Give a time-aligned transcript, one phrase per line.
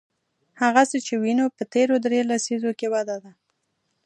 [0.61, 3.31] هغه څه چې وینو په تېرو درې لسیزو کې وده ده.